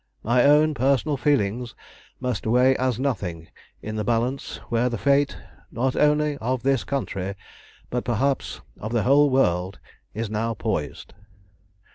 My 0.23 0.43
own 0.45 0.73
personal 0.73 1.15
feelings 1.15 1.75
must 2.19 2.47
weigh 2.47 2.75
as 2.77 2.97
nothing 2.99 3.49
in 3.83 3.97
the 3.97 4.03
balance 4.03 4.57
where 4.69 4.89
the 4.89 4.97
fate, 4.97 5.37
not 5.69 5.95
only 5.95 6.37
of 6.39 6.63
this 6.63 6.83
country, 6.83 7.35
but 7.91 8.03
perhaps 8.03 8.61
of 8.79 8.93
the 8.93 9.03
whole 9.03 9.29
world, 9.29 9.77
is 10.15 10.27
now 10.27 10.55
poised. 10.55 11.13